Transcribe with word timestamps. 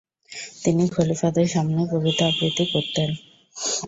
তিনি 0.63 0.83
খলিফাদের 0.89 1.47
সামনে 1.47 1.81
কবিতা 1.91 2.23
আবৃত্তি 2.27 2.65
করতেন। 2.73 3.09